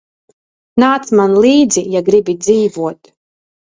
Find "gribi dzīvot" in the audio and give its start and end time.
2.11-3.19